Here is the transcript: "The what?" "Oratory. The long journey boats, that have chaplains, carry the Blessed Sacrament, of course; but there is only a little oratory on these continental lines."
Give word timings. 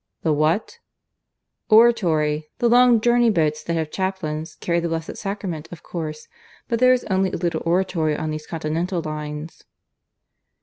"The 0.23 0.33
what?" 0.33 0.79
"Oratory. 1.69 2.49
The 2.57 2.67
long 2.67 2.99
journey 3.01 3.29
boats, 3.29 3.61
that 3.61 3.73
have 3.75 3.91
chaplains, 3.91 4.55
carry 4.55 4.79
the 4.79 4.87
Blessed 4.87 5.15
Sacrament, 5.15 5.67
of 5.71 5.83
course; 5.83 6.27
but 6.67 6.79
there 6.79 6.91
is 6.93 7.03
only 7.03 7.31
a 7.31 7.37
little 7.37 7.61
oratory 7.67 8.17
on 8.17 8.31
these 8.31 8.47
continental 8.47 9.03
lines." 9.03 9.63